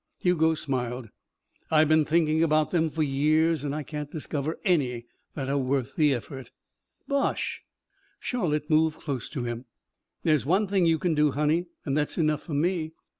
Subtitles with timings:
[0.17, 1.09] Hugo smiled.
[1.69, 3.63] "I've been thinking about them for years.
[3.63, 6.49] And I can't discover any that are worth the effort."
[7.07, 7.61] "Bosh!"
[8.19, 9.65] Charlotte moved close to him.
[10.23, 12.93] "There's one thing you can do, honey, and that's enough for me."